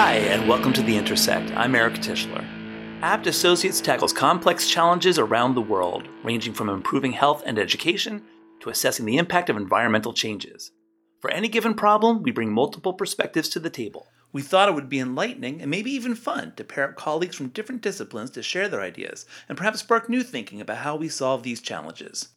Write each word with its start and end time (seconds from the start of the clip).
Hi, 0.00 0.12
and 0.12 0.48
welcome 0.48 0.72
to 0.74 0.82
The 0.82 0.96
Intersect. 0.96 1.50
I'm 1.56 1.74
Eric 1.74 1.94
Tischler. 1.94 2.46
Abt 3.02 3.26
Associates 3.26 3.80
tackles 3.80 4.12
complex 4.12 4.70
challenges 4.70 5.18
around 5.18 5.56
the 5.56 5.60
world, 5.60 6.06
ranging 6.22 6.54
from 6.54 6.68
improving 6.68 7.10
health 7.10 7.42
and 7.44 7.58
education 7.58 8.22
to 8.60 8.70
assessing 8.70 9.06
the 9.06 9.16
impact 9.16 9.50
of 9.50 9.56
environmental 9.56 10.12
changes. 10.12 10.70
For 11.20 11.32
any 11.32 11.48
given 11.48 11.74
problem, 11.74 12.22
we 12.22 12.30
bring 12.30 12.52
multiple 12.52 12.92
perspectives 12.92 13.48
to 13.48 13.58
the 13.58 13.70
table. 13.70 14.06
We 14.32 14.40
thought 14.40 14.68
it 14.68 14.76
would 14.76 14.88
be 14.88 15.00
enlightening 15.00 15.60
and 15.60 15.68
maybe 15.68 15.90
even 15.90 16.14
fun 16.14 16.52
to 16.54 16.62
pair 16.62 16.88
up 16.88 16.94
colleagues 16.94 17.34
from 17.34 17.48
different 17.48 17.82
disciplines 17.82 18.30
to 18.30 18.42
share 18.44 18.68
their 18.68 18.82
ideas 18.82 19.26
and 19.48 19.58
perhaps 19.58 19.80
spark 19.80 20.08
new 20.08 20.22
thinking 20.22 20.60
about 20.60 20.76
how 20.76 20.94
we 20.94 21.08
solve 21.08 21.42
these 21.42 21.60
challenges. 21.60 22.28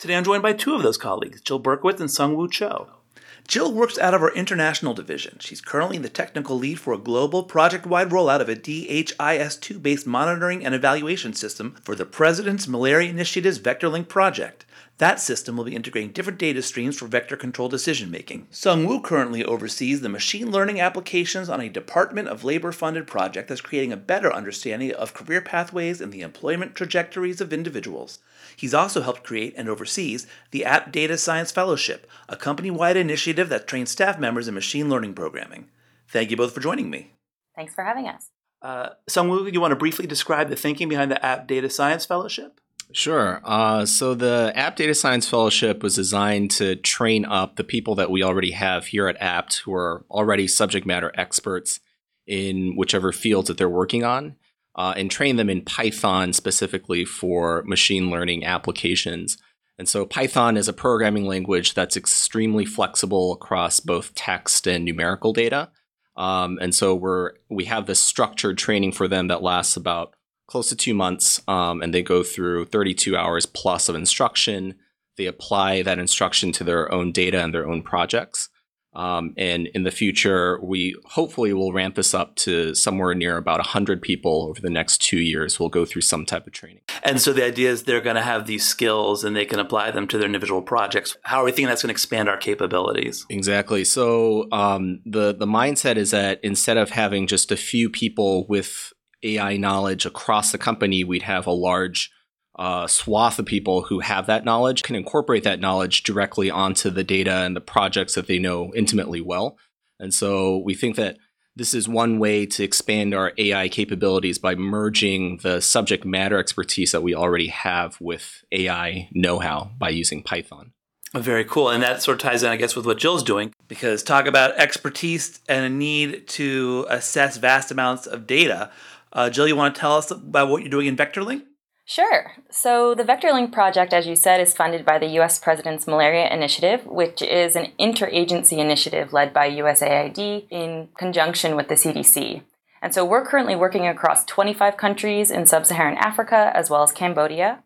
Today 0.00 0.16
I'm 0.16 0.24
joined 0.24 0.42
by 0.42 0.52
two 0.52 0.74
of 0.74 0.82
those 0.82 0.98
colleagues, 0.98 1.40
Jill 1.42 1.62
Berkowitz 1.62 2.00
and 2.00 2.10
Sungwoo 2.10 2.50
Cho. 2.50 3.03
Jill 3.46 3.72
works 3.72 3.98
out 3.98 4.14
of 4.14 4.22
our 4.22 4.32
international 4.32 4.94
division. 4.94 5.36
She's 5.38 5.60
currently 5.60 5.98
the 5.98 6.08
technical 6.08 6.58
lead 6.58 6.80
for 6.80 6.94
a 6.94 6.98
global 6.98 7.42
project 7.42 7.84
wide 7.86 8.08
rollout 8.08 8.40
of 8.40 8.48
a 8.48 8.56
DHIS2 8.56 9.82
based 9.82 10.06
monitoring 10.06 10.64
and 10.64 10.74
evaluation 10.74 11.34
system 11.34 11.76
for 11.82 11.94
the 11.94 12.06
President's 12.06 12.66
Malaria 12.66 13.10
Initiative's 13.10 13.58
VectorLink 13.58 14.08
project. 14.08 14.64
That 14.98 15.18
system 15.18 15.56
will 15.56 15.64
be 15.64 15.74
integrating 15.74 16.12
different 16.12 16.38
data 16.38 16.62
streams 16.62 16.96
for 16.96 17.06
vector 17.06 17.36
control 17.36 17.68
decision 17.68 18.12
making. 18.12 18.46
Sung 18.50 18.86
Woo 18.86 19.00
currently 19.00 19.44
oversees 19.44 20.00
the 20.00 20.08
machine 20.08 20.52
learning 20.52 20.80
applications 20.80 21.48
on 21.48 21.60
a 21.60 21.68
Department 21.68 22.28
of 22.28 22.44
Labor 22.44 22.70
funded 22.70 23.08
project 23.08 23.48
that's 23.48 23.60
creating 23.60 23.92
a 23.92 23.96
better 23.96 24.32
understanding 24.32 24.92
of 24.92 25.12
career 25.12 25.40
pathways 25.40 26.00
and 26.00 26.12
the 26.12 26.20
employment 26.22 26.76
trajectories 26.76 27.40
of 27.40 27.52
individuals. 27.52 28.20
He's 28.56 28.74
also 28.74 29.02
helped 29.02 29.24
create 29.24 29.52
and 29.56 29.68
oversees 29.68 30.28
the 30.52 30.64
Abt 30.64 30.92
Data 30.92 31.18
Science 31.18 31.50
Fellowship, 31.50 32.08
a 32.28 32.36
company 32.36 32.70
wide 32.70 32.96
initiative 32.96 33.48
that 33.48 33.66
trains 33.66 33.90
staff 33.90 34.20
members 34.20 34.46
in 34.46 34.54
machine 34.54 34.88
learning 34.88 35.14
programming. 35.14 35.70
Thank 36.08 36.30
you 36.30 36.36
both 36.36 36.54
for 36.54 36.60
joining 36.60 36.88
me. 36.88 37.10
Thanks 37.56 37.74
for 37.74 37.82
having 37.82 38.06
us. 38.06 38.30
Uh, 38.62 38.90
Sungwoo, 39.10 39.52
you 39.52 39.60
want 39.60 39.72
to 39.72 39.76
briefly 39.76 40.06
describe 40.06 40.48
the 40.48 40.56
thinking 40.56 40.88
behind 40.88 41.10
the 41.10 41.24
Abt 41.24 41.48
Data 41.48 41.68
Science 41.68 42.06
Fellowship? 42.06 42.60
Sure. 42.92 43.40
Uh, 43.44 43.84
so 43.86 44.14
the 44.14 44.52
Abt 44.54 44.76
Data 44.76 44.94
Science 44.94 45.28
Fellowship 45.28 45.82
was 45.82 45.96
designed 45.96 46.50
to 46.52 46.76
train 46.76 47.24
up 47.24 47.56
the 47.56 47.64
people 47.64 47.94
that 47.96 48.10
we 48.10 48.22
already 48.22 48.52
have 48.52 48.86
here 48.86 49.08
at 49.08 49.20
Abt 49.20 49.62
who 49.64 49.74
are 49.74 50.04
already 50.10 50.46
subject 50.46 50.86
matter 50.86 51.12
experts 51.16 51.80
in 52.26 52.74
whichever 52.76 53.12
fields 53.12 53.48
that 53.48 53.58
they're 53.58 53.68
working 53.68 54.04
on 54.04 54.36
uh, 54.76 54.94
and 54.96 55.10
train 55.10 55.36
them 55.36 55.50
in 55.50 55.62
Python 55.62 56.32
specifically 56.32 57.04
for 57.04 57.62
machine 57.66 58.10
learning 58.10 58.44
applications. 58.44 59.38
And 59.78 59.88
so 59.88 60.06
Python 60.06 60.56
is 60.56 60.68
a 60.68 60.72
programming 60.72 61.26
language 61.26 61.74
that's 61.74 61.96
extremely 61.96 62.64
flexible 62.64 63.32
across 63.32 63.80
both 63.80 64.14
text 64.14 64.66
and 64.66 64.84
numerical 64.84 65.32
data. 65.32 65.70
Um, 66.16 66.58
and 66.60 66.72
so 66.72 66.94
we're 66.94 67.32
we 67.50 67.64
have 67.64 67.86
this 67.86 67.98
structured 67.98 68.56
training 68.56 68.92
for 68.92 69.08
them 69.08 69.28
that 69.28 69.42
lasts 69.42 69.76
about 69.76 70.14
close 70.54 70.68
to 70.68 70.76
two 70.76 70.94
months, 70.94 71.42
um, 71.48 71.82
and 71.82 71.92
they 71.92 72.00
go 72.00 72.22
through 72.22 72.64
32 72.66 73.16
hours 73.16 73.44
plus 73.44 73.88
of 73.88 73.96
instruction. 73.96 74.76
They 75.16 75.26
apply 75.26 75.82
that 75.82 75.98
instruction 75.98 76.52
to 76.52 76.62
their 76.62 76.92
own 76.92 77.10
data 77.10 77.42
and 77.42 77.52
their 77.52 77.68
own 77.68 77.82
projects. 77.82 78.50
Um, 78.94 79.34
and 79.36 79.66
in 79.74 79.82
the 79.82 79.90
future, 79.90 80.60
we 80.62 80.94
hopefully 81.06 81.52
will 81.52 81.72
ramp 81.72 81.96
this 81.96 82.14
up 82.14 82.36
to 82.36 82.72
somewhere 82.76 83.16
near 83.16 83.36
about 83.36 83.58
100 83.58 84.00
people 84.00 84.46
over 84.48 84.60
the 84.60 84.70
next 84.70 84.98
two 84.98 85.18
years 85.18 85.58
We'll 85.58 85.70
go 85.70 85.84
through 85.84 86.02
some 86.02 86.24
type 86.24 86.46
of 86.46 86.52
training. 86.52 86.82
And 87.02 87.20
so 87.20 87.32
the 87.32 87.44
idea 87.44 87.72
is 87.72 87.82
they're 87.82 88.00
going 88.00 88.14
to 88.14 88.22
have 88.22 88.46
these 88.46 88.64
skills 88.64 89.24
and 89.24 89.34
they 89.34 89.46
can 89.46 89.58
apply 89.58 89.90
them 89.90 90.06
to 90.06 90.18
their 90.18 90.26
individual 90.26 90.62
projects. 90.62 91.16
How 91.24 91.42
are 91.42 91.44
we 91.46 91.50
thinking 91.50 91.66
that's 91.66 91.82
going 91.82 91.88
to 91.88 91.94
expand 91.94 92.28
our 92.28 92.36
capabilities? 92.36 93.26
Exactly. 93.28 93.82
So 93.82 94.46
um, 94.52 95.00
the, 95.04 95.34
the 95.34 95.46
mindset 95.46 95.96
is 95.96 96.12
that 96.12 96.38
instead 96.44 96.76
of 96.76 96.90
having 96.90 97.26
just 97.26 97.50
a 97.50 97.56
few 97.56 97.90
people 97.90 98.46
with 98.46 98.92
AI 99.24 99.56
knowledge 99.56 100.06
across 100.06 100.52
the 100.52 100.58
company, 100.58 101.02
we'd 101.04 101.22
have 101.22 101.46
a 101.46 101.52
large 101.52 102.10
uh, 102.56 102.86
swath 102.86 103.38
of 103.38 103.46
people 103.46 103.82
who 103.82 104.00
have 104.00 104.26
that 104.26 104.44
knowledge 104.44 104.82
can 104.82 104.94
incorporate 104.94 105.42
that 105.44 105.60
knowledge 105.60 106.02
directly 106.04 106.50
onto 106.50 106.90
the 106.90 107.02
data 107.02 107.38
and 107.38 107.56
the 107.56 107.60
projects 107.60 108.14
that 108.14 108.26
they 108.26 108.38
know 108.38 108.72
intimately 108.74 109.20
well. 109.20 109.58
And 109.98 110.14
so 110.14 110.58
we 110.58 110.74
think 110.74 110.96
that 110.96 111.16
this 111.56 111.74
is 111.74 111.88
one 111.88 112.18
way 112.18 112.46
to 112.46 112.64
expand 112.64 113.14
our 113.14 113.32
AI 113.38 113.68
capabilities 113.68 114.38
by 114.38 114.54
merging 114.54 115.38
the 115.38 115.60
subject 115.60 116.04
matter 116.04 116.38
expertise 116.38 116.92
that 116.92 117.02
we 117.02 117.14
already 117.14 117.48
have 117.48 118.00
with 118.00 118.44
AI 118.50 119.08
know 119.12 119.38
how 119.38 119.70
by 119.78 119.88
using 119.88 120.22
Python. 120.22 120.72
Very 121.14 121.44
cool. 121.44 121.70
And 121.70 121.80
that 121.80 122.02
sort 122.02 122.16
of 122.16 122.22
ties 122.22 122.42
in, 122.42 122.50
I 122.50 122.56
guess, 122.56 122.74
with 122.74 122.86
what 122.86 122.98
Jill's 122.98 123.22
doing, 123.22 123.54
because 123.68 124.02
talk 124.02 124.26
about 124.26 124.56
expertise 124.56 125.38
and 125.48 125.64
a 125.64 125.68
need 125.68 126.26
to 126.28 126.86
assess 126.90 127.36
vast 127.36 127.70
amounts 127.70 128.06
of 128.06 128.26
data. 128.26 128.72
Uh, 129.14 129.30
Jill, 129.30 129.46
you 129.46 129.54
want 129.54 129.74
to 129.74 129.80
tell 129.80 129.96
us 129.96 130.10
about 130.10 130.48
what 130.48 130.62
you're 130.62 130.70
doing 130.70 130.88
in 130.88 130.96
VectorLink? 130.96 131.44
Sure. 131.86 132.32
So, 132.50 132.94
the 132.94 133.04
VectorLink 133.04 133.52
project, 133.52 133.92
as 133.92 134.06
you 134.06 134.16
said, 134.16 134.40
is 134.40 134.56
funded 134.56 134.84
by 134.84 134.98
the 134.98 135.18
US 135.20 135.38
President's 135.38 135.86
Malaria 135.86 136.32
Initiative, 136.32 136.84
which 136.86 137.22
is 137.22 137.56
an 137.56 137.72
interagency 137.78 138.58
initiative 138.58 139.12
led 139.12 139.32
by 139.32 139.50
USAID 139.50 140.46
in 140.50 140.88
conjunction 140.98 141.54
with 141.54 141.68
the 141.68 141.74
CDC. 141.74 142.42
And 142.82 142.92
so, 142.92 143.04
we're 143.04 143.24
currently 143.24 143.54
working 143.54 143.86
across 143.86 144.24
25 144.24 144.76
countries 144.76 145.30
in 145.30 145.46
sub 145.46 145.66
Saharan 145.66 145.98
Africa 145.98 146.50
as 146.54 146.68
well 146.68 146.82
as 146.82 146.90
Cambodia. 146.90 147.62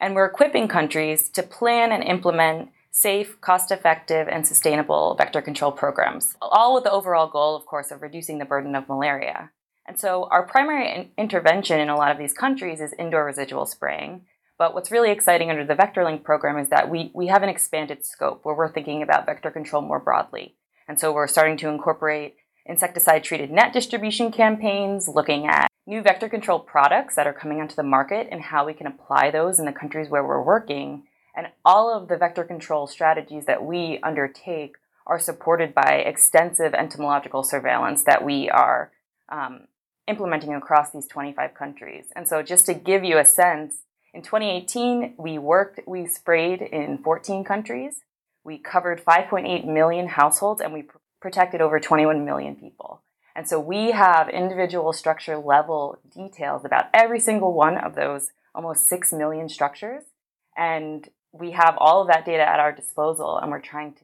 And 0.00 0.14
we're 0.14 0.26
equipping 0.26 0.66
countries 0.66 1.28
to 1.30 1.42
plan 1.42 1.92
and 1.92 2.02
implement 2.02 2.70
safe, 2.90 3.40
cost 3.40 3.70
effective, 3.70 4.26
and 4.28 4.46
sustainable 4.46 5.14
vector 5.14 5.40
control 5.40 5.70
programs, 5.70 6.36
all 6.42 6.74
with 6.74 6.84
the 6.84 6.92
overall 6.92 7.28
goal, 7.28 7.54
of 7.54 7.64
course, 7.66 7.92
of 7.92 8.02
reducing 8.02 8.38
the 8.38 8.44
burden 8.44 8.74
of 8.74 8.88
malaria. 8.88 9.50
And 9.90 9.98
so 9.98 10.28
our 10.30 10.46
primary 10.46 10.88
in- 10.88 11.10
intervention 11.18 11.80
in 11.80 11.88
a 11.88 11.96
lot 11.96 12.12
of 12.12 12.18
these 12.18 12.32
countries 12.32 12.80
is 12.80 12.92
indoor 12.96 13.24
residual 13.24 13.66
spraying. 13.66 14.24
But 14.56 14.72
what's 14.72 14.92
really 14.92 15.10
exciting 15.10 15.50
under 15.50 15.64
the 15.64 15.74
VectorLink 15.74 16.22
program 16.22 16.58
is 16.58 16.68
that 16.68 16.88
we, 16.88 17.10
we 17.12 17.26
have 17.26 17.42
an 17.42 17.48
expanded 17.48 18.06
scope 18.06 18.44
where 18.44 18.54
we're 18.54 18.72
thinking 18.72 19.02
about 19.02 19.26
vector 19.26 19.50
control 19.50 19.82
more 19.82 19.98
broadly. 19.98 20.54
And 20.86 21.00
so 21.00 21.12
we're 21.12 21.26
starting 21.26 21.56
to 21.56 21.68
incorporate 21.68 22.36
insecticide 22.64 23.24
treated 23.24 23.50
net 23.50 23.72
distribution 23.72 24.30
campaigns, 24.30 25.08
looking 25.08 25.48
at 25.48 25.66
new 25.88 26.02
vector 26.02 26.28
control 26.28 26.60
products 26.60 27.16
that 27.16 27.26
are 27.26 27.32
coming 27.32 27.60
onto 27.60 27.74
the 27.74 27.82
market 27.82 28.28
and 28.30 28.42
how 28.42 28.64
we 28.64 28.74
can 28.74 28.86
apply 28.86 29.32
those 29.32 29.58
in 29.58 29.66
the 29.66 29.72
countries 29.72 30.08
where 30.08 30.24
we're 30.24 30.40
working. 30.40 31.02
And 31.34 31.48
all 31.64 31.92
of 31.92 32.06
the 32.06 32.16
vector 32.16 32.44
control 32.44 32.86
strategies 32.86 33.46
that 33.46 33.64
we 33.64 33.98
undertake 34.04 34.76
are 35.04 35.18
supported 35.18 35.74
by 35.74 36.04
extensive 36.06 36.74
entomological 36.74 37.42
surveillance 37.42 38.04
that 38.04 38.24
we 38.24 38.48
are 38.48 38.92
um, 39.30 39.66
implementing 40.10 40.54
across 40.54 40.90
these 40.90 41.06
25 41.06 41.54
countries. 41.54 42.06
And 42.14 42.28
so, 42.28 42.42
just 42.42 42.66
to 42.66 42.74
give 42.74 43.04
you 43.04 43.18
a 43.18 43.24
sense, 43.24 43.78
in 44.12 44.22
2018, 44.22 45.14
we 45.16 45.38
worked, 45.38 45.80
we 45.86 46.06
sprayed 46.06 46.60
in 46.60 46.98
14 46.98 47.44
countries. 47.44 48.02
We 48.44 48.58
covered 48.58 49.04
5.8 49.04 49.66
million 49.66 50.08
households 50.08 50.60
and 50.60 50.72
we 50.72 50.82
pr- 50.82 50.98
protected 51.20 51.60
over 51.60 51.78
21 51.78 52.24
million 52.24 52.56
people. 52.56 53.02
And 53.34 53.48
so, 53.48 53.58
we 53.58 53.92
have 53.92 54.28
individual 54.28 54.92
structure 54.92 55.38
level 55.38 55.98
details 56.14 56.64
about 56.64 56.86
every 56.92 57.20
single 57.20 57.54
one 57.54 57.78
of 57.78 57.94
those 57.94 58.30
almost 58.54 58.88
6 58.88 59.12
million 59.12 59.48
structures. 59.48 60.02
And 60.56 61.08
we 61.32 61.52
have 61.52 61.76
all 61.78 62.02
of 62.02 62.08
that 62.08 62.26
data 62.26 62.42
at 62.42 62.60
our 62.60 62.72
disposal, 62.72 63.38
and 63.38 63.50
we're 63.50 63.60
trying 63.60 63.94
to 63.94 64.00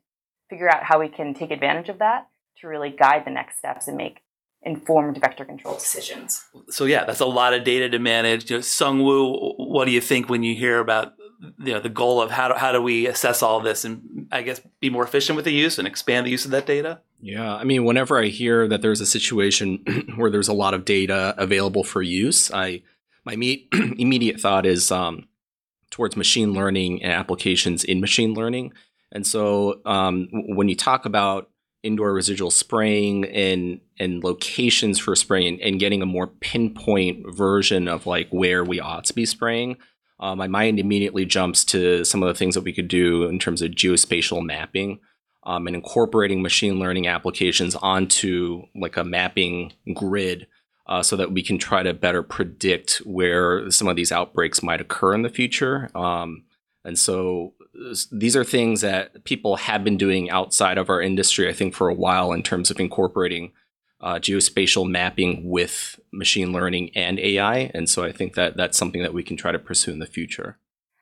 figure 0.48 0.68
out 0.68 0.84
how 0.84 1.00
we 1.00 1.08
can 1.08 1.34
take 1.34 1.50
advantage 1.50 1.88
of 1.88 1.98
that 1.98 2.28
to 2.60 2.68
really 2.68 2.90
guide 2.90 3.24
the 3.24 3.30
next 3.30 3.58
steps 3.58 3.88
and 3.88 3.96
make 3.96 4.22
informed 4.66 5.18
vector 5.18 5.44
control 5.44 5.74
decisions. 5.74 6.44
So 6.68 6.84
yeah, 6.84 7.04
that's 7.04 7.20
a 7.20 7.26
lot 7.26 7.54
of 7.54 7.64
data 7.64 7.88
to 7.88 7.98
manage. 7.98 8.50
You 8.50 8.58
know, 8.58 8.60
Sungwoo, 8.62 9.54
what 9.56 9.86
do 9.86 9.92
you 9.92 10.00
think 10.00 10.28
when 10.28 10.42
you 10.42 10.54
hear 10.54 10.80
about 10.80 11.14
you 11.58 11.72
know 11.72 11.80
the 11.80 11.88
goal 11.88 12.20
of 12.20 12.30
how 12.30 12.48
do, 12.48 12.54
how 12.54 12.72
do 12.72 12.82
we 12.82 13.06
assess 13.06 13.42
all 13.42 13.60
this 13.60 13.84
and 13.84 14.26
I 14.32 14.42
guess 14.42 14.60
be 14.80 14.90
more 14.90 15.04
efficient 15.04 15.36
with 15.36 15.44
the 15.44 15.52
use 15.52 15.78
and 15.78 15.86
expand 15.86 16.26
the 16.26 16.30
use 16.30 16.44
of 16.44 16.50
that 16.50 16.66
data? 16.66 17.00
Yeah, 17.20 17.54
I 17.54 17.64
mean, 17.64 17.84
whenever 17.84 18.20
I 18.20 18.26
hear 18.26 18.68
that 18.68 18.82
there's 18.82 19.00
a 19.00 19.06
situation 19.06 20.12
where 20.16 20.30
there's 20.30 20.48
a 20.48 20.52
lot 20.52 20.74
of 20.74 20.84
data 20.84 21.34
available 21.38 21.84
for 21.84 22.02
use, 22.02 22.50
I 22.52 22.82
my 23.24 23.34
immediate 23.98 24.40
thought 24.40 24.66
is 24.66 24.90
um, 24.90 25.28
towards 25.90 26.16
machine 26.16 26.52
learning 26.52 27.02
and 27.02 27.12
applications 27.12 27.84
in 27.84 28.00
machine 28.00 28.34
learning. 28.34 28.72
And 29.12 29.26
so 29.26 29.80
um, 29.86 30.28
when 30.32 30.68
you 30.68 30.76
talk 30.76 31.06
about 31.06 31.50
indoor 31.86 32.12
residual 32.12 32.50
spraying 32.50 33.24
and 33.26 33.80
and 33.98 34.22
locations 34.22 34.98
for 34.98 35.16
spraying 35.16 35.54
and, 35.54 35.60
and, 35.60 35.80
getting 35.80 36.02
a 36.02 36.06
more 36.06 36.26
pinpoint 36.26 37.24
version 37.34 37.88
of 37.88 38.06
like 38.06 38.28
where 38.30 38.62
we 38.62 38.80
ought 38.80 39.04
to 39.04 39.14
be 39.14 39.24
spraying. 39.24 39.76
Uh, 40.20 40.34
my 40.34 40.46
mind 40.46 40.78
immediately 40.78 41.24
jumps 41.24 41.64
to 41.64 42.04
some 42.04 42.22
of 42.22 42.26
the 42.26 42.34
things 42.34 42.54
that 42.54 42.64
we 42.64 42.72
could 42.72 42.88
do 42.88 43.24
in 43.24 43.38
terms 43.38 43.62
of 43.62 43.70
geospatial 43.70 44.44
mapping 44.44 44.98
um, 45.44 45.66
and 45.66 45.76
incorporating 45.76 46.42
machine 46.42 46.78
learning 46.78 47.06
applications 47.06 47.74
onto 47.76 48.64
like 48.74 48.96
a 48.96 49.04
mapping 49.04 49.72
grid 49.94 50.46
uh, 50.88 51.02
so 51.02 51.16
that 51.16 51.32
we 51.32 51.42
can 51.42 51.58
try 51.58 51.82
to 51.82 51.94
better 51.94 52.22
predict 52.22 52.98
where 53.04 53.70
some 53.70 53.88
of 53.88 53.96
these 53.96 54.12
outbreaks 54.12 54.62
might 54.62 54.80
occur 54.80 55.14
in 55.14 55.22
the 55.22 55.28
future. 55.28 55.90
Um, 55.94 56.44
and 56.84 56.98
so 56.98 57.54
these 58.10 58.36
are 58.36 58.44
things 58.44 58.80
that 58.80 59.24
people 59.24 59.56
have 59.56 59.84
been 59.84 59.96
doing 59.96 60.30
outside 60.30 60.78
of 60.78 60.90
our 60.90 61.00
industry, 61.00 61.48
I 61.48 61.52
think, 61.52 61.74
for 61.74 61.88
a 61.88 61.94
while 61.94 62.32
in 62.32 62.42
terms 62.42 62.70
of 62.70 62.80
incorporating 62.80 63.52
uh, 64.00 64.14
geospatial 64.14 64.88
mapping 64.88 65.48
with 65.48 65.98
machine 66.12 66.52
learning 66.52 66.90
and 66.94 67.18
AI. 67.18 67.70
And 67.74 67.88
so 67.88 68.04
I 68.04 68.12
think 68.12 68.34
that 68.34 68.56
that's 68.56 68.76
something 68.76 69.02
that 69.02 69.14
we 69.14 69.22
can 69.22 69.36
try 69.36 69.52
to 69.52 69.58
pursue 69.58 69.92
in 69.92 69.98
the 69.98 70.06
future. 70.06 70.58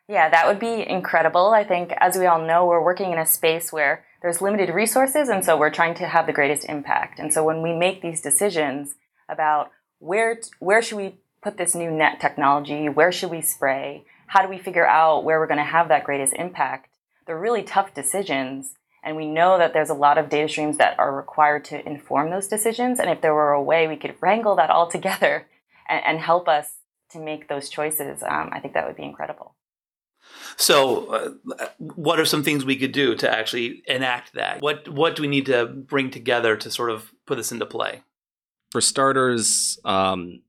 Yeah, 0.09 0.29
that 0.29 0.47
would 0.47 0.61
be 0.61 0.87
incredible. 0.87 1.51
I 1.51 1.65
think, 1.65 1.93
as 1.99 2.17
we 2.17 2.27
all 2.27 2.41
know, 2.41 2.67
we're 2.67 2.85
working 2.85 3.13
in 3.13 3.19
a 3.19 3.27
space 3.27 3.73
where 3.73 4.05
there's 4.21 4.43
limited 4.43 4.69
resources, 4.71 5.29
and 5.29 5.45
so 5.45 5.57
we're 5.57 5.71
trying 5.71 5.95
to 5.95 6.07
have 6.07 6.27
the 6.27 6.33
greatest 6.33 6.69
impact. 6.69 7.19
And 7.19 7.33
so 7.33 7.43
when 7.43 7.63
we 7.63 7.73
make 7.73 8.03
these 8.03 8.21
decisions 8.21 8.97
about 9.29 9.71
where 9.99 10.41
where 10.61 10.83
should 10.83 10.99
we 10.99 11.17
put 11.43 11.57
this 11.57 11.75
new 11.75 11.91
net 11.91 12.21
technology, 12.21 12.89
where 12.89 13.13
should 13.13 13.31
we 13.31 13.41
spray, 13.41 14.05
how 14.27 14.43
do 14.43 14.49
we 14.49 14.59
figure 14.59 14.87
out 14.87 15.25
where 15.25 15.39
we're 15.39 15.47
going 15.47 15.59
to 15.59 15.65
have 15.65 15.89
that 15.89 16.05
greatest 16.05 16.35
impact, 16.35 16.91
they're 17.27 17.39
really 17.39 17.63
tough 17.63 17.95
decisions. 17.95 18.75
And 19.03 19.17
we 19.17 19.27
know 19.27 19.59
that 19.59 19.73
there's 19.73 19.91
a 19.91 19.95
lot 19.95 20.19
of 20.19 20.29
data 20.29 20.49
streams 20.49 20.79
that 20.79 20.99
are 20.99 21.15
required 21.15 21.65
to 21.67 21.87
inform 21.87 22.31
those 22.31 22.49
decisions. 22.49 22.99
And 22.99 23.11
if 23.11 23.21
there 23.21 23.35
were 23.35 23.53
a 23.53 23.63
way 23.63 23.87
we 23.87 23.97
could 23.97 24.15
wrangle 24.21 24.57
that 24.57 24.71
all 24.71 24.89
together 24.89 25.47
and, 25.89 26.03
and 26.05 26.21
help 26.21 26.49
us 26.49 26.75
to 27.11 27.19
make 27.19 27.49
those 27.49 27.69
choices, 27.69 28.23
um, 28.23 28.51
I 28.53 28.61
think 28.61 28.75
that 28.75 28.87
would 28.87 28.97
be 28.97 29.05
incredible. 29.05 29.55
So, 30.57 31.07
uh, 31.59 31.69
what 31.79 32.19
are 32.19 32.25
some 32.25 32.43
things 32.43 32.65
we 32.65 32.77
could 32.77 32.93
do 32.93 33.15
to 33.17 33.31
actually 33.31 33.83
enact 33.87 34.33
that? 34.35 34.63
What 34.63 34.89
what 34.89 35.17
do 35.17 35.23
we 35.23 35.29
need 35.29 35.47
to 35.47 35.67
bring 35.67 36.11
together 36.11 36.57
to 36.57 36.71
sort 36.71 36.91
of 36.91 37.13
put 37.27 37.37
this 37.37 37.53
into 37.53 37.67
play? 37.67 38.03
For 38.71 38.81
starters, 38.81 39.79
um, 39.85 40.41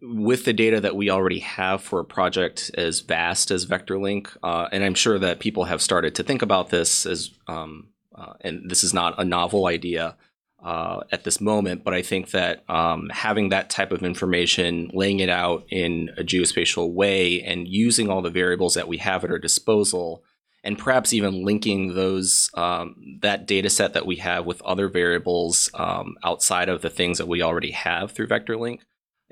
with 0.00 0.44
the 0.44 0.52
data 0.52 0.80
that 0.80 0.96
we 0.96 1.10
already 1.10 1.40
have 1.40 1.82
for 1.82 2.00
a 2.00 2.04
project 2.04 2.70
as 2.74 3.00
vast 3.00 3.50
as 3.50 3.66
VectorLink, 3.66 4.36
uh, 4.42 4.68
and 4.70 4.84
I'm 4.84 4.94
sure 4.94 5.18
that 5.18 5.40
people 5.40 5.64
have 5.64 5.82
started 5.82 6.14
to 6.16 6.22
think 6.22 6.42
about 6.42 6.70
this 6.70 7.06
as, 7.06 7.30
um, 7.48 7.88
uh, 8.14 8.34
and 8.40 8.70
this 8.70 8.84
is 8.84 8.94
not 8.94 9.18
a 9.18 9.24
novel 9.24 9.66
idea 9.66 10.16
uh, 10.62 11.00
at 11.10 11.24
this 11.24 11.40
moment, 11.40 11.84
but 11.84 11.92
I 11.92 12.02
think 12.02 12.30
that 12.30 12.68
um, 12.70 13.10
having 13.12 13.50
that 13.50 13.68
type 13.68 13.92
of 13.92 14.02
information, 14.02 14.90
laying 14.94 15.20
it 15.20 15.28
out 15.28 15.66
in 15.70 16.10
a 16.16 16.22
geospatial 16.22 16.92
way, 16.92 17.42
and 17.42 17.68
using 17.68 18.08
all 18.08 18.22
the 18.22 18.30
variables 18.30 18.74
that 18.74 18.88
we 18.88 18.98
have 18.98 19.24
at 19.24 19.30
our 19.30 19.38
disposal, 19.38 20.24
and 20.62 20.78
perhaps 20.78 21.12
even 21.12 21.44
linking 21.44 21.94
those 21.94 22.48
um, 22.54 23.18
that 23.20 23.46
data 23.46 23.68
set 23.68 23.92
that 23.92 24.06
we 24.06 24.16
have 24.16 24.46
with 24.46 24.62
other 24.62 24.88
variables 24.88 25.68
um, 25.74 26.16
outside 26.24 26.70
of 26.70 26.80
the 26.80 26.88
things 26.88 27.18
that 27.18 27.28
we 27.28 27.42
already 27.42 27.72
have 27.72 28.12
through 28.12 28.28
VectorLink 28.28 28.78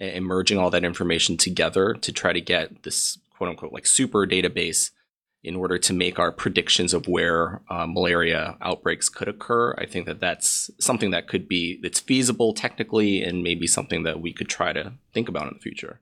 and 0.03 0.25
merging 0.25 0.59
all 0.59 0.71
that 0.71 0.85
information 0.85 1.37
together 1.37 1.95
to 1.95 2.13
try 2.13 2.33
to 2.33 2.41
get 2.41 2.83
this 2.83 3.19
quote 3.31 3.51
unquote 3.51 3.73
like 3.73 3.87
super 3.87 4.27
database 4.27 4.91
in 5.45 5.57
order 5.57 5.77
to 5.77 5.93
make 5.93 6.19
our 6.19 6.31
predictions 6.31 6.95
of 6.95 7.09
where 7.09 7.61
uh, 7.69 7.87
malaria 7.87 8.57
outbreaks 8.61 9.09
could 9.09 9.27
occur. 9.27 9.75
I 9.77 9.87
think 9.87 10.07
that 10.07 10.21
that's 10.21 10.71
something 10.79 11.11
that 11.11 11.27
could 11.27 11.49
be 11.49 11.81
that's 11.83 11.99
feasible 11.99 12.53
technically 12.55 13.23
and 13.23 13.43
maybe 13.43 13.67
something 13.67 14.05
that 14.05 14.21
we 14.21 14.33
could 14.33 14.49
try 14.49 14.73
to 14.73 14.93
think 15.13 15.29
about 15.29 15.49
in 15.49 15.55
the 15.55 15.61
future. 15.61 16.01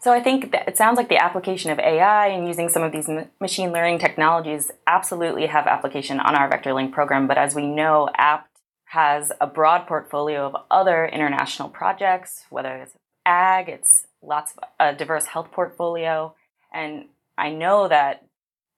So 0.00 0.12
I 0.12 0.20
think 0.20 0.50
that 0.50 0.66
it 0.66 0.76
sounds 0.76 0.96
like 0.96 1.08
the 1.08 1.22
application 1.22 1.70
of 1.70 1.78
AI 1.78 2.26
and 2.26 2.48
using 2.48 2.68
some 2.68 2.82
of 2.82 2.90
these 2.90 3.08
m- 3.08 3.30
machine 3.40 3.70
learning 3.70 4.00
technologies 4.00 4.72
absolutely 4.88 5.46
have 5.46 5.68
application 5.68 6.18
on 6.18 6.34
our 6.34 6.50
VectorLink 6.50 6.90
program. 6.90 7.28
But 7.28 7.38
as 7.38 7.54
we 7.54 7.68
know, 7.68 8.08
Abt 8.16 8.48
has 8.92 9.32
a 9.40 9.46
broad 9.46 9.86
portfolio 9.86 10.44
of 10.44 10.54
other 10.70 11.06
international 11.06 11.70
projects, 11.70 12.44
whether 12.50 12.76
it's 12.76 12.92
ag, 13.24 13.66
it's 13.70 14.06
lots 14.22 14.52
of 14.52 14.64
a 14.78 14.94
diverse 14.94 15.24
health 15.24 15.50
portfolio. 15.50 16.34
And 16.74 17.06
I 17.38 17.48
know 17.48 17.88
that 17.88 18.26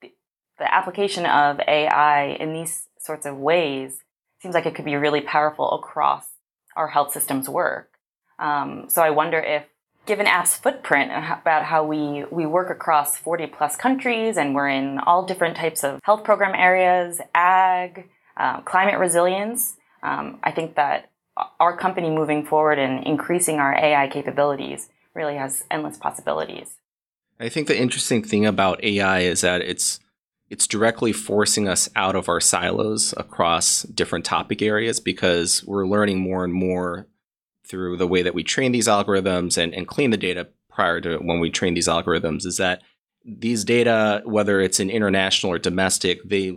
the, 0.01 0.13
application 0.61 1.27
of 1.27 1.59
AI 1.67 2.27
in 2.39 2.53
these 2.53 2.87
sorts 2.97 3.27
of 3.27 3.37
ways 3.37 4.05
seems 4.41 4.55
like 4.55 4.67
it 4.67 4.77
could 4.77 4.85
be 4.85 4.95
really 4.95 5.21
powerful 5.21 5.73
across 5.73 6.27
our 6.77 6.87
health 6.87 7.11
system's 7.11 7.49
work. 7.49 7.91
Um, 8.39 8.85
so 8.89 9.03
I 9.03 9.11
wonder 9.11 9.41
if, 9.41 9.65
given 10.07 10.29
Abt's 10.29 10.57
footprint 10.57 11.11
about 11.11 11.65
how 11.65 11.85
we, 11.85 12.25
we 12.31 12.47
work 12.47 12.71
across 12.71 13.17
40 13.17 13.49
plus 13.49 13.75
countries 13.75 14.37
and 14.37 14.55
we're 14.55 14.69
in 14.69 15.01
all 15.01 15.27
different 15.27 15.57
types 15.57 15.83
of 15.83 15.99
health 16.05 16.23
program 16.23 16.55
areas, 16.55 17.21
ag, 17.35 18.09
uh, 18.37 18.61
climate 18.61 19.01
resilience, 19.01 19.77
um, 20.05 20.39
I 20.45 20.53
think 20.53 20.77
that 20.77 21.11
our 21.59 21.77
company 21.77 22.11
moving 22.11 22.45
forward 22.45 22.79
and 22.79 23.05
increasing 23.05 23.59
our 23.59 23.75
AI 23.75 24.09
capabilities 24.09 24.89
really 25.15 25.37
has 25.37 25.65
endless 25.71 25.97
possibilities. 25.97 26.77
I 27.41 27.49
think 27.49 27.67
the 27.67 27.79
interesting 27.79 28.23
thing 28.23 28.47
about 28.47 28.85
AI 28.85 29.21
is 29.21 29.41
that 29.41 29.63
it's 29.63 29.99
it's 30.51 30.67
directly 30.67 31.13
forcing 31.13 31.67
us 31.67 31.89
out 31.97 32.15
of 32.15 32.29
our 32.29 32.41
silos 32.41 33.15
across 33.17 33.83
different 33.83 34.25
topic 34.25 34.63
areas 34.63 35.01
because 35.01 35.65
we're 35.65 35.87
learning 35.87 36.21
more 36.21 36.45
and 36.45 36.53
more 36.53 37.09
through 37.67 37.97
the 37.97 38.07
way 38.07 38.23
that 38.23 38.35
we 38.35 38.45
train 38.45 38.71
these 38.71 38.87
algorithms 38.87 39.57
and, 39.57 39.75
and 39.75 39.89
clean 39.89 40.11
the 40.11 40.17
data 40.17 40.47
prior 40.69 41.01
to 41.01 41.17
when 41.17 41.41
we 41.41 41.51
train 41.51 41.75
these 41.75 41.89
algorithms 41.89 42.45
is 42.45 42.59
that 42.59 42.83
these 43.25 43.65
data, 43.65 44.23
whether 44.27 44.61
it's 44.61 44.79
in 44.79 44.91
international 44.91 45.51
or 45.51 45.59
domestic, 45.59 46.23
they 46.25 46.57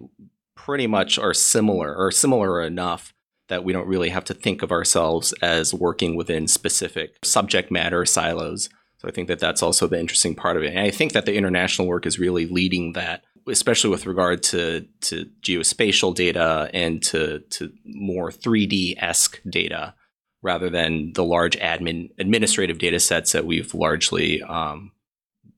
pretty 0.53 0.85
much 0.85 1.17
are 1.17 1.33
similar 1.33 1.95
or 1.95 2.11
similar 2.11 2.61
enough 2.61 3.13
that 3.47 3.63
we 3.63 3.73
don't 3.73 3.88
really 3.88 4.09
have 4.09 4.25
to 4.25 4.33
think 4.33 4.61
of 4.61 4.71
ourselves 4.71 5.33
as 5.41 5.73
working 5.73 6.15
within 6.15 6.47
specific 6.47 7.15
subject 7.23 7.71
matter 7.71 8.05
silos. 8.05 8.69
So 8.97 9.07
I 9.07 9.11
think 9.11 9.27
that 9.27 9.39
that's 9.39 9.61
also 9.61 9.88
the 9.88 9.99
interesting 9.99 10.35
part 10.35 10.57
of 10.57 10.63
it. 10.63 10.71
And 10.71 10.79
I 10.79 10.91
think 10.91 11.13
that 11.13 11.25
the 11.25 11.35
international 11.35 11.88
work 11.88 12.05
is 12.05 12.19
really 12.19 12.47
leading 12.47 12.94
that, 12.94 13.23
especially 13.47 13.91
with 13.91 14.05
regard 14.05 14.44
to, 14.44 14.88
to 15.01 15.29
geospatial 15.41 16.15
data 16.15 16.69
and 16.73 17.01
to, 17.03 17.39
to 17.51 17.71
more 17.85 18.31
3D 18.31 18.95
esque 18.97 19.39
data 19.47 19.94
rather 20.41 20.69
than 20.69 21.13
the 21.13 21.23
large 21.23 21.57
admin 21.57 22.09
administrative 22.17 22.79
data 22.79 22.99
sets 22.99 23.31
that 23.31 23.45
we've 23.45 23.73
largely 23.73 24.41
um, 24.44 24.91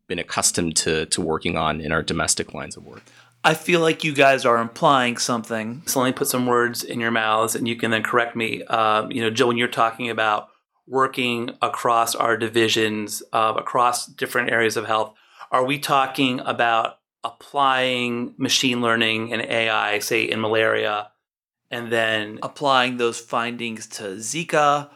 been 0.08 0.20
accustomed 0.20 0.76
to, 0.76 1.06
to 1.08 1.22
working 1.22 1.58
on 1.58 1.80
in 1.82 1.92
our 1.92 2.04
domestic 2.04 2.54
lines 2.54 2.76
of 2.76 2.86
work. 2.86 3.04
I 3.44 3.54
feel 3.54 3.80
like 3.80 4.04
you 4.04 4.14
guys 4.14 4.46
are 4.46 4.58
implying 4.58 5.18
something. 5.18 5.84
So 5.86 6.02
let 6.02 6.08
me 6.08 6.12
put 6.12 6.28
some 6.28 6.46
words 6.46 6.84
in 6.84 7.00
your 7.00 7.12
mouths 7.12 7.56
and 7.56 7.68
you 7.68 7.78
can 7.78 7.92
then 7.92 8.04
correct 8.04 8.36
me. 8.36 8.64
Um, 8.64 9.12
you 9.12 9.22
know, 9.22 9.30
Jill, 9.30 9.48
when 9.48 9.58
you're 9.58 9.70
talking 9.70 10.10
about 10.10 10.50
working 10.88 11.52
across 11.62 12.16
our 12.16 12.36
divisions, 12.36 13.24
uh, 13.32 13.54
across 13.56 14.08
different 14.08 14.52
areas 14.52 14.76
of 14.76 14.88
health, 14.88 15.14
are 15.52 15.64
we 15.64 15.80
talking 15.80 16.42
about 16.42 17.00
applying 17.24 18.34
machine 18.38 18.82
learning 18.82 19.32
and 19.32 19.42
AI, 19.42 20.00
say 20.00 20.24
in 20.24 20.42
malaria, 20.42 21.10
and 21.72 21.92
then 21.92 22.40
applying 22.44 22.98
those 22.98 23.20
findings 23.20 23.88
to 23.88 24.04
Zika 24.18 24.90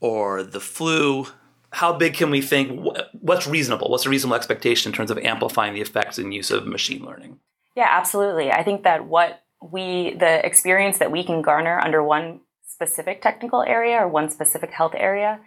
or 0.00 0.42
the 0.42 0.60
flu? 0.60 1.26
How 1.72 1.92
big 1.92 2.14
can 2.14 2.30
we 2.30 2.40
think? 2.40 2.80
What's 3.12 3.46
reasonable? 3.46 3.90
What's 3.90 4.06
a 4.06 4.10
reasonable 4.10 4.36
expectation 4.36 4.90
in 4.90 4.96
terms 4.96 5.10
of 5.10 5.18
amplifying 5.18 5.74
the 5.74 5.80
effects 5.82 6.18
and 6.18 6.32
use 6.32 6.50
of 6.50 6.66
machine 6.66 7.04
learning? 7.04 7.38
Yeah, 7.76 7.88
absolutely. 7.88 8.50
I 8.50 8.62
think 8.62 8.82
that 8.84 9.06
what 9.06 9.42
we, 9.62 10.14
the 10.14 10.44
experience 10.44 10.98
that 10.98 11.10
we 11.10 11.24
can 11.24 11.42
garner 11.42 11.78
under 11.78 12.02
one 12.02 12.40
specific 12.66 13.20
technical 13.20 13.62
area 13.62 13.96
or 13.98 14.08
one 14.08 14.30
specific 14.30 14.70
health 14.70 14.94
area 14.96 15.40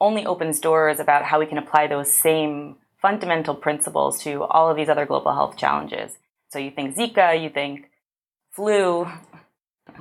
only 0.00 0.24
opens 0.26 0.60
doors 0.60 0.98
about 0.98 1.24
how 1.24 1.38
we 1.38 1.46
can 1.46 1.58
apply 1.58 1.86
those 1.86 2.12
same 2.12 2.76
fundamental 3.00 3.54
principles 3.54 4.22
to 4.22 4.42
all 4.44 4.70
of 4.70 4.76
these 4.76 4.88
other 4.88 5.06
global 5.06 5.32
health 5.32 5.56
challenges. 5.56 6.18
So 6.50 6.58
you 6.58 6.70
think 6.70 6.96
Zika, 6.96 7.40
you 7.40 7.48
think 7.48 7.90
flu. 8.50 9.08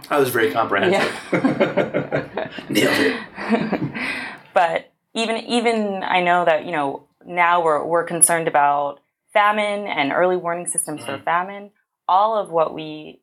I 0.10 0.18
was 0.18 0.30
very 0.30 0.52
comprehensive. 0.52 1.14
Yeah. 1.32 2.50
Nailed 2.70 2.96
it. 3.00 3.92
but 4.54 4.92
even 5.14 5.38
even 5.38 6.04
I 6.04 6.22
know 6.22 6.46
that 6.46 6.66
you 6.66 6.72
know 6.72 7.04
now 7.26 7.64
we're 7.64 7.84
we're 7.84 8.04
concerned 8.04 8.48
about 8.48 9.00
famine 9.34 9.88
and 9.88 10.12
early 10.12 10.38
warning 10.38 10.68
systems 10.68 11.06
for 11.06 11.14
mm-hmm. 11.14 11.24
famine 11.24 11.72
all 12.10 12.38
of 12.38 12.50
what 12.50 12.74
we 12.74 13.22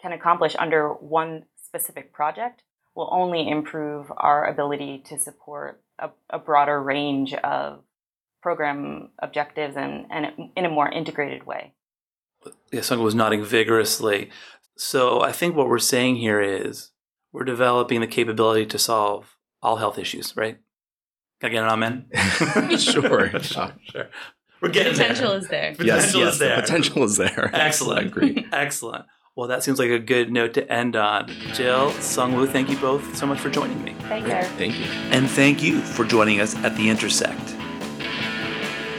can 0.00 0.12
accomplish 0.12 0.54
under 0.58 0.88
one 0.88 1.44
specific 1.56 2.12
project 2.12 2.62
will 2.94 3.08
only 3.10 3.48
improve 3.48 4.12
our 4.16 4.46
ability 4.46 5.02
to 5.06 5.18
support 5.18 5.82
a, 5.98 6.10
a 6.30 6.38
broader 6.38 6.80
range 6.80 7.34
of 7.34 7.82
program 8.42 9.10
objectives 9.20 9.76
and, 9.76 10.06
and 10.10 10.50
in 10.56 10.64
a 10.64 10.70
more 10.70 10.88
integrated 10.88 11.46
way. 11.46 11.72
Yes, 12.72 12.86
Sung 12.86 13.02
was 13.02 13.14
nodding 13.14 13.44
vigorously. 13.44 14.30
So 14.76 15.20
I 15.20 15.32
think 15.32 15.56
what 15.56 15.68
we're 15.68 15.78
saying 15.78 16.16
here 16.16 16.40
is 16.40 16.90
we're 17.32 17.44
developing 17.44 18.00
the 18.00 18.06
capability 18.06 18.66
to 18.66 18.78
solve 18.78 19.36
all 19.62 19.76
health 19.76 19.98
issues, 19.98 20.36
right? 20.36 20.58
Can 21.40 21.50
I 21.50 21.52
get 21.52 21.64
an 21.64 21.70
amen? 21.70 22.06
sure. 22.78 23.40
sure. 23.40 23.72
sure. 23.84 24.08
We're 24.62 24.68
getting 24.68 24.92
potential 24.92 25.30
there. 25.30 25.38
is 25.38 25.48
there. 25.48 25.74
Yes, 25.80 26.14
yes, 26.14 26.38
the 26.38 26.52
potential 26.60 27.02
is 27.02 27.16
there. 27.16 27.50
Excellent. 27.52 27.98
I 27.98 28.02
agree. 28.04 28.46
Excellent. 28.52 29.06
Well, 29.34 29.48
that 29.48 29.64
seems 29.64 29.78
like 29.78 29.90
a 29.90 29.98
good 29.98 30.30
note 30.30 30.54
to 30.54 30.72
end 30.72 30.94
on. 30.94 31.28
Jill, 31.54 31.90
Sungwoo, 31.92 32.48
thank 32.48 32.68
you 32.68 32.76
both 32.76 33.16
so 33.16 33.26
much 33.26 33.40
for 33.40 33.50
joining 33.50 33.82
me. 33.82 33.94
Thank 34.02 34.26
you. 34.26 34.32
Thank 34.58 34.78
you. 34.78 34.84
And 35.10 35.28
thank 35.28 35.62
you 35.62 35.80
for 35.80 36.04
joining 36.04 36.40
us 36.40 36.54
at 36.56 36.76
The 36.76 36.90
Intersect. 36.90 37.56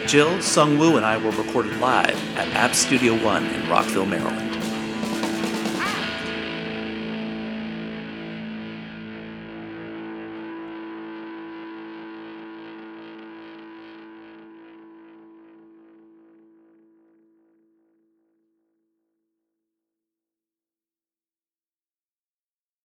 Jill, 0.08 0.32
Sungwoo, 0.40 0.98
and 0.98 1.06
I 1.06 1.18
were 1.18 1.32
recorded 1.32 1.78
live 1.80 2.10
at 2.38 2.48
Abt 2.56 2.76
Studio 2.76 3.14
One 3.24 3.46
in 3.46 3.70
Rockville, 3.70 4.06
Maryland. 4.06 4.53